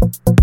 Thank 0.00 0.39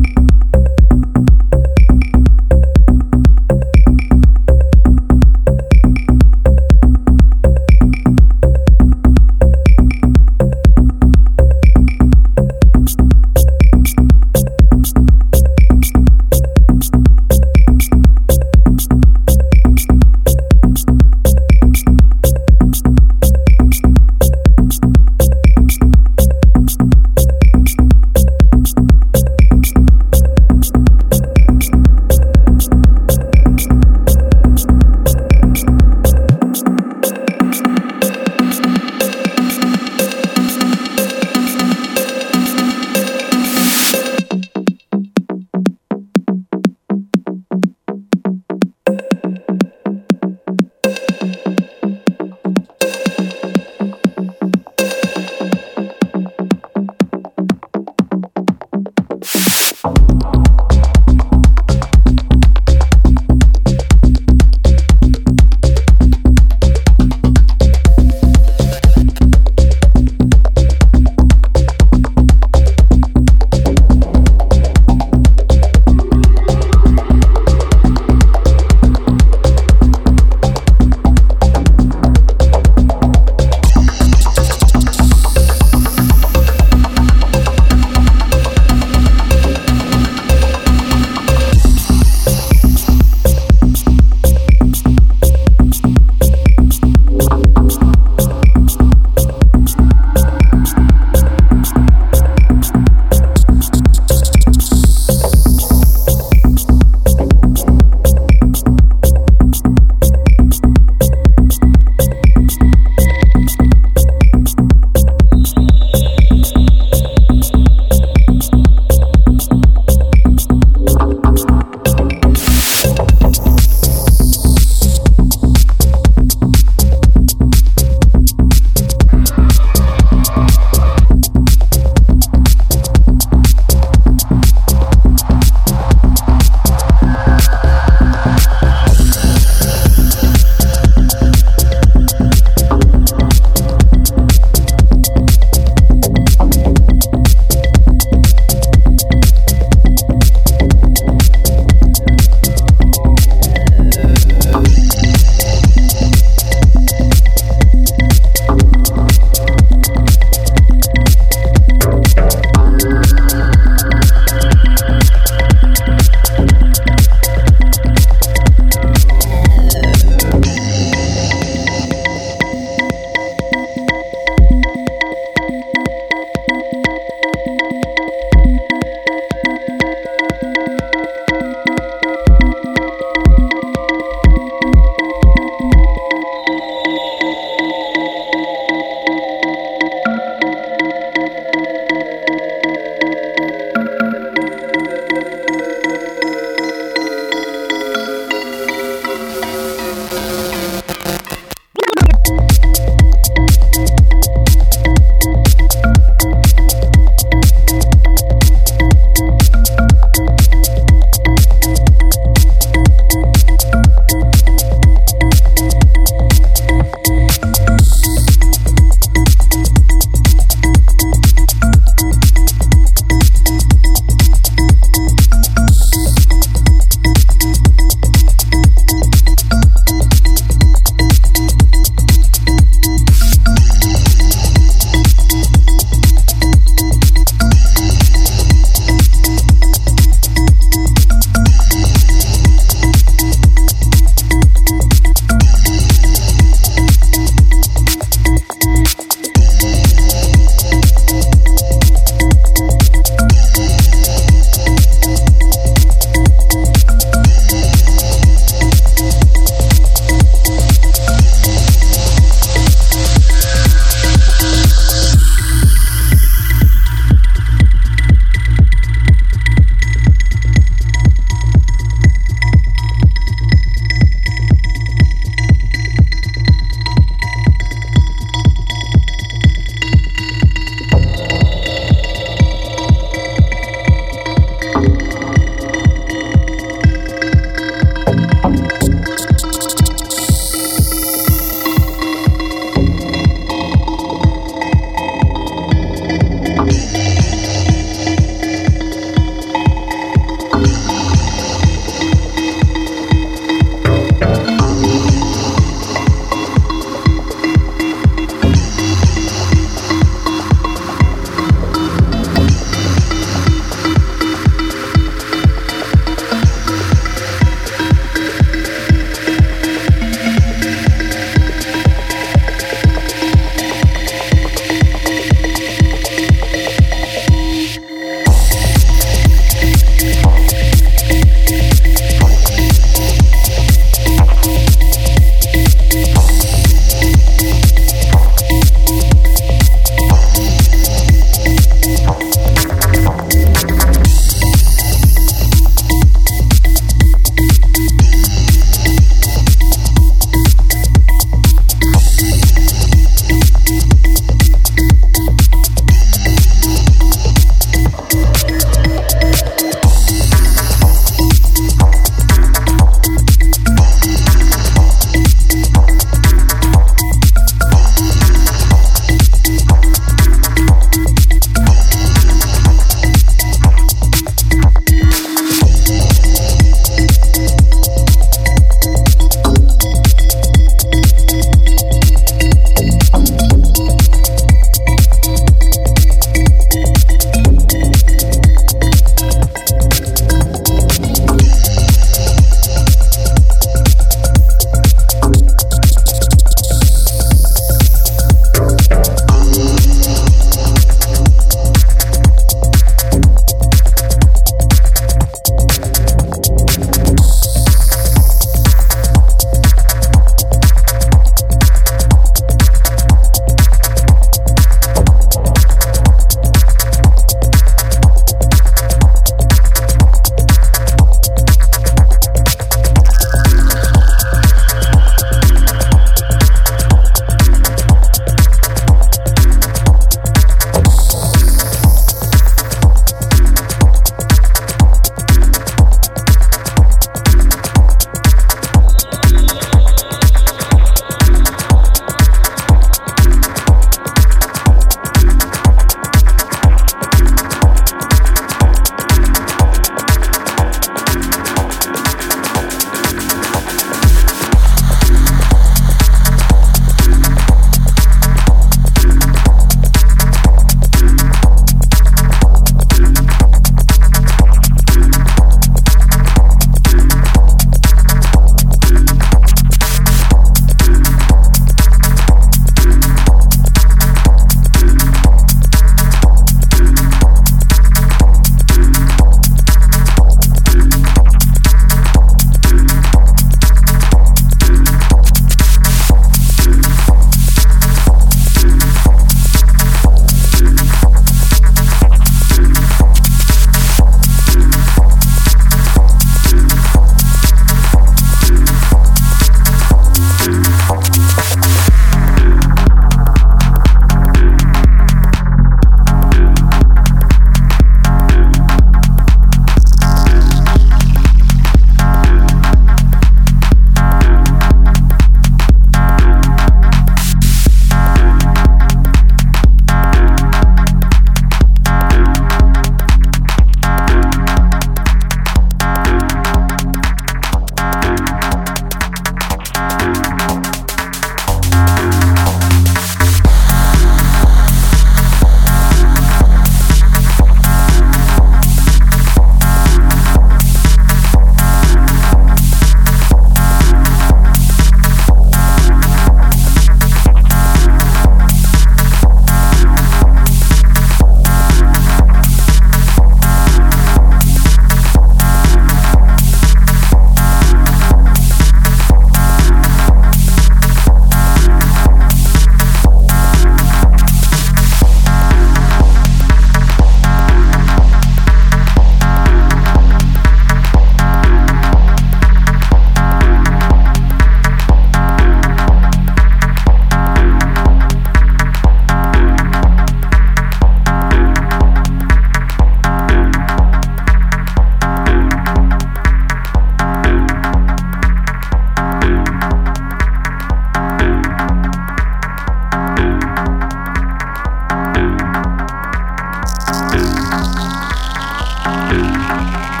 Bye. 599.51 600.00